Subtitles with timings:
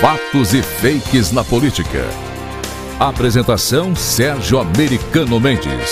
[0.00, 2.04] Fatos e fakes na política.
[3.00, 5.90] Apresentação Sérgio Americano Mendes.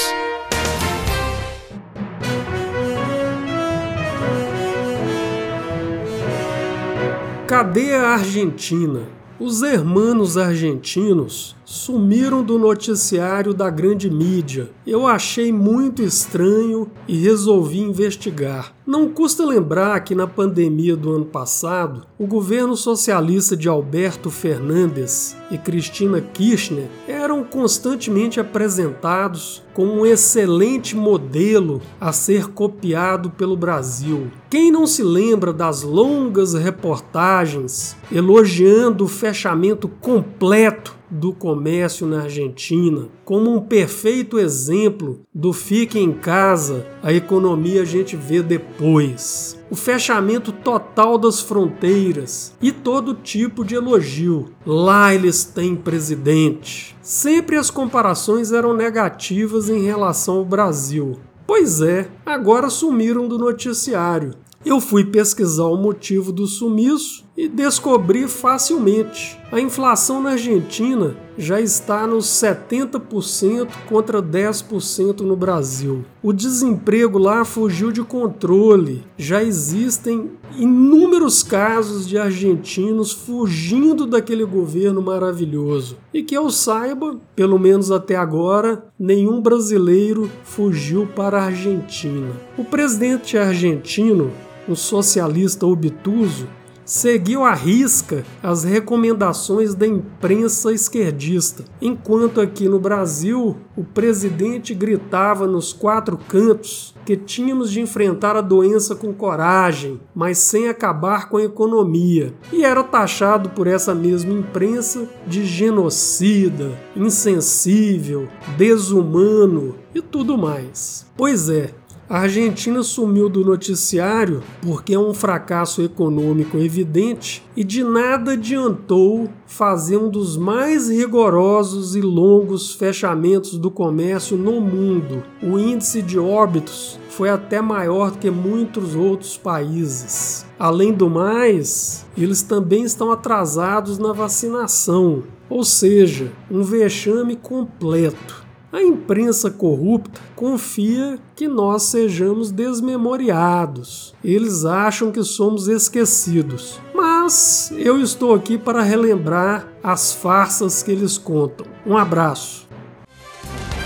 [7.48, 9.08] Cadê a Argentina?
[9.38, 14.70] Os hermanos argentinos sumiram do noticiário da grande mídia.
[14.86, 18.72] Eu achei muito estranho e resolvi investigar.
[18.86, 25.36] Não custa lembrar que na pandemia do ano passado, o governo socialista de Alberto Fernandes
[25.50, 34.30] e Cristina Kirchner eram constantemente apresentados como um excelente modelo a ser copiado pelo Brasil.
[34.54, 43.08] Quem não se lembra das longas reportagens elogiando o fechamento completo do comércio na Argentina,
[43.24, 49.58] como um perfeito exemplo do fique em casa, a economia a gente vê depois.
[49.68, 54.52] O fechamento total das fronteiras e todo tipo de elogio.
[54.64, 56.96] Lá eles têm presidente.
[57.02, 61.18] Sempre as comparações eram negativas em relação ao Brasil.
[61.46, 64.30] Pois é, agora sumiram do noticiário.
[64.64, 69.38] Eu fui pesquisar o motivo do sumiço e descobri facilmente.
[69.52, 76.02] A inflação na Argentina já está nos 70% contra 10% no Brasil.
[76.22, 79.04] O desemprego lá fugiu de controle.
[79.18, 85.98] Já existem inúmeros casos de argentinos fugindo daquele governo maravilhoso.
[86.12, 92.30] E que eu saiba, pelo menos até agora, nenhum brasileiro fugiu para a Argentina.
[92.56, 94.30] O presidente argentino
[94.68, 96.48] um socialista obtuso,
[96.84, 105.46] seguiu à risca as recomendações da imprensa esquerdista, enquanto aqui no Brasil o presidente gritava
[105.46, 111.36] nos quatro cantos que tínhamos de enfrentar a doença com coragem, mas sem acabar com
[111.36, 120.38] a economia, e era taxado por essa mesma imprensa de genocida, insensível, desumano e tudo
[120.38, 121.06] mais.
[121.16, 121.70] Pois é,
[122.08, 129.28] a Argentina sumiu do noticiário porque é um fracasso econômico evidente e de nada adiantou
[129.46, 135.22] fazer um dos mais rigorosos e longos fechamentos do comércio no mundo.
[135.42, 140.44] O índice de óbitos foi até maior do que muitos outros países.
[140.58, 148.43] Além do mais, eles também estão atrasados na vacinação, ou seja, um vexame completo.
[148.74, 154.12] A imprensa corrupta confia que nós sejamos desmemoriados.
[154.24, 156.80] Eles acham que somos esquecidos.
[156.92, 161.64] Mas eu estou aqui para relembrar as farsas que eles contam.
[161.86, 162.66] Um abraço.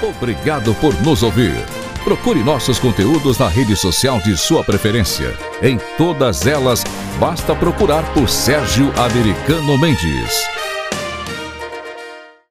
[0.02, 1.52] Obrigado por nos ouvir.
[2.02, 5.36] Procure nossos conteúdos na rede social de sua preferência.
[5.60, 6.82] Em todas elas,
[7.20, 10.48] basta procurar por Sérgio Americano Mendes.